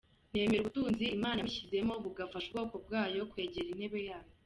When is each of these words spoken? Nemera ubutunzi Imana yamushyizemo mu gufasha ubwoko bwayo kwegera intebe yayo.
Nemera 0.33 0.61
ubutunzi 0.63 1.05
Imana 1.17 1.37
yamushyizemo 1.39 1.93
mu 2.03 2.09
gufasha 2.17 2.47
ubwoko 2.49 2.75
bwayo 2.85 3.19
kwegera 3.31 3.67
intebe 3.71 3.99
yayo. 4.09 4.29